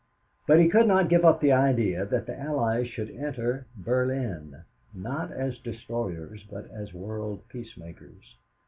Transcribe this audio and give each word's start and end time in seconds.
But 0.47 0.59
he 0.59 0.67
could 0.67 0.87
not 0.87 1.09
give 1.09 1.23
up 1.23 1.41
the 1.41 1.51
idea 1.51 2.07
that 2.07 2.25
the 2.25 2.35
Allies 2.35 2.87
should 2.87 3.11
enter 3.11 3.67
Berlin 3.75 4.63
not 4.95 5.31
as 5.31 5.59
destroyers 5.59 6.43
but 6.49 6.67
as 6.71 6.91
world 6.91 7.47
peacemakers. 7.49 8.37